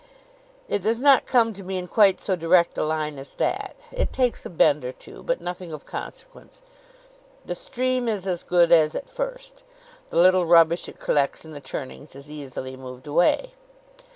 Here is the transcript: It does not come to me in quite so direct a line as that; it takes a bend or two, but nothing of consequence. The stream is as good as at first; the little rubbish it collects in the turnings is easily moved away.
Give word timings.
It 0.67 0.79
does 0.81 0.99
not 0.99 1.27
come 1.27 1.53
to 1.53 1.61
me 1.61 1.77
in 1.77 1.87
quite 1.87 2.19
so 2.19 2.35
direct 2.35 2.75
a 2.75 2.83
line 2.83 3.19
as 3.19 3.33
that; 3.33 3.75
it 3.91 4.11
takes 4.11 4.43
a 4.43 4.49
bend 4.49 4.83
or 4.83 4.91
two, 4.91 5.21
but 5.21 5.39
nothing 5.41 5.71
of 5.71 5.85
consequence. 5.85 6.63
The 7.45 7.53
stream 7.53 8.07
is 8.07 8.25
as 8.25 8.41
good 8.41 8.71
as 8.71 8.95
at 8.95 9.11
first; 9.11 9.61
the 10.09 10.17
little 10.17 10.47
rubbish 10.47 10.89
it 10.89 10.99
collects 10.99 11.45
in 11.45 11.51
the 11.51 11.61
turnings 11.61 12.15
is 12.15 12.31
easily 12.31 12.75
moved 12.75 13.05
away. 13.05 13.53